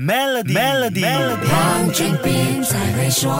[0.00, 3.32] Melody，Melody，让俊斌在会说。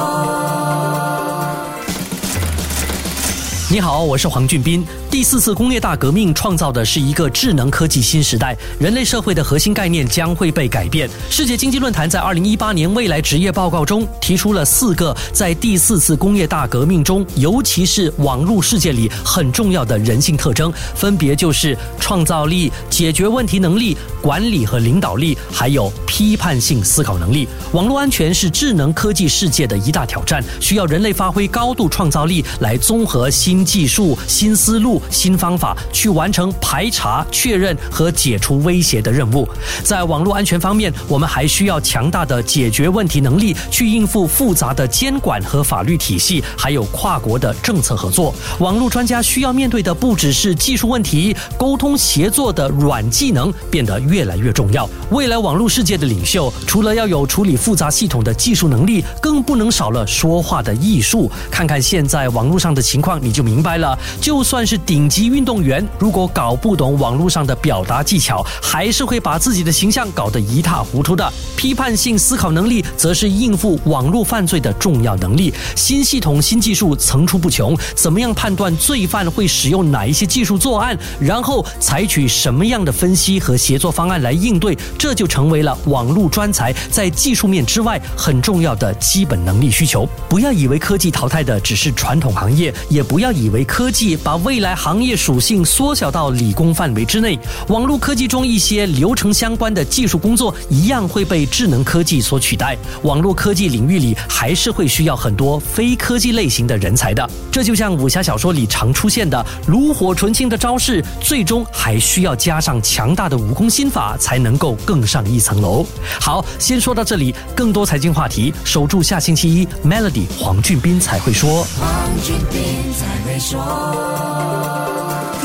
[3.70, 4.84] 你好，我是黄俊斌。
[5.10, 11.08] 第四次工业大革命创造的是一个智能科技新时代，人类社会的核心概念将会被改变。
[11.30, 27.48] 世界经济论坛在二零一八年未来职业报告中提出了四个在第四次工业大革命中，尤其是网络世界里很重要的人性特征，分别就是创造力、解决问题能力、管理和领导力，还有批判性思考能力。
[27.73, 33.59] 网络安全是智能科技世界的一大挑战，需要人类发挥高度创造力来综合新。
[33.69, 39.48] 技术、新思路、新方法，去完成排查、确认和解除威胁的任务。
[39.83, 48.33] 在网络安全方面，我们还需要强大的解决问题能力，去应付复杂的监管和法律体系，还有跨国的政策合作。
[48.61, 54.88] 网络专家需要面对的不只是技术问题，沟通协作的软技能变得越来越重要。
[55.10, 61.29] 未来网络世界的领袖，除了要有处理复杂系统的技术能力，更不能少了说话的艺术。
[61.51, 63.49] 看看现在网络上的情况，你就。
[63.49, 71.31] 明白了，就算是顶级运动员，如果搞不懂网络上的表达技巧，还是会把自己的形象搞得一塌糊涂的。
[71.58, 75.52] 批判性思考能力，则是应付网络犯罪的重要能力。
[75.74, 90.08] 新系统、新技术层出不穷，怎么样判断罪犯会使用哪一些技术作案，然后采取什么样的分析和协作方案来应对，这就成为了网络专才在技术面之外很重要的基本能力需求。
[90.28, 93.28] 不要以为科技淘汰的只是传统行业，也不要。
[93.38, 102.77] 以为科技把未来行业属性缩小到理工范围之内，网络科技中一些流程相关的技术工作一样会被智能科技所取代。
[103.02, 107.28] 网络科技领域里还是会需要很多非科技类型的人才的。
[107.50, 115.84] 这就像武侠小说里常出现的炉火纯青的招式，最终还需要加上强大的武功心法才能够更上一层楼。
[116.20, 121.66] 好，先说到这里，更多财经话题，守住下星期一，Melody 黄俊斌才会说。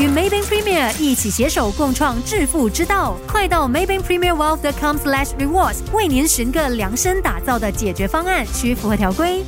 [0.04, 9.42] 与 Maybank Premier 一起携手共创致富之道，快到 Maybank Premier Wealth.com/slash rewards 为您寻个量身打造的解决方案，需符合条规。